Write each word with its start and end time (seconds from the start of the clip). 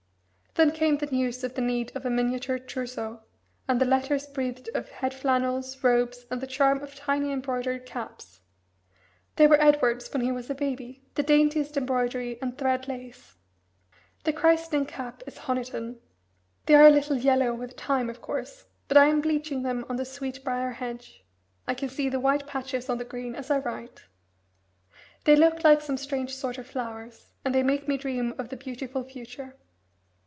Then 0.55 0.71
came 0.73 0.97
the 0.97 1.05
news 1.05 1.45
of 1.45 1.55
the 1.55 1.61
need 1.61 1.95
of 1.95 2.05
a 2.05 2.09
miniature 2.09 2.59
trousseau, 2.59 3.21
and 3.69 3.79
the 3.79 3.85
letters 3.85 4.27
breathed 4.27 4.67
of 4.75 4.89
head 4.89 5.13
flannels, 5.13 5.81
robes, 5.81 6.25
and 6.29 6.41
the 6.41 6.45
charm 6.45 6.83
of 6.83 6.93
tiny 6.93 7.31
embroidered 7.31 7.85
caps. 7.85 8.41
"They 9.37 9.47
were 9.47 9.61
Edward's 9.61 10.11
when 10.11 10.21
he 10.23 10.31
was 10.33 10.49
a 10.49 10.53
baby 10.53 11.05
the 11.15 11.23
daintiest 11.23 11.77
embroidery 11.77 12.37
and 12.41 12.57
thread 12.57 12.89
lace. 12.89 13.37
The 14.25 14.33
christening 14.33 14.87
cap 14.87 15.23
is 15.25 15.37
Honiton. 15.37 16.01
They 16.65 16.75
are 16.75 16.85
a 16.87 16.91
little 16.91 17.15
yellow 17.15 17.53
with 17.53 17.77
time, 17.77 18.09
of 18.09 18.21
course, 18.21 18.65
but 18.89 18.97
I 18.97 19.05
am 19.05 19.21
bleaching 19.21 19.61
them 19.63 19.85
on 19.87 19.95
the 19.95 20.03
sweet 20.03 20.43
brier 20.43 20.71
hedge. 20.71 21.23
I 21.65 21.73
can 21.75 21.87
see 21.87 22.09
the 22.09 22.19
white 22.19 22.45
patches 22.45 22.89
on 22.89 22.97
the 22.97 23.05
green 23.05 23.35
as 23.35 23.49
I 23.49 23.59
write. 23.59 24.03
They 25.23 25.37
look 25.37 25.63
like 25.63 25.79
some 25.79 25.95
strange 25.95 26.35
sort 26.35 26.57
of 26.57 26.67
flowers, 26.67 27.31
and 27.45 27.55
they 27.55 27.63
make 27.63 27.87
me 27.87 27.95
dream 27.95 28.33
of 28.37 28.49
the 28.49 28.57
beautiful 28.57 29.05
future." 29.05 29.55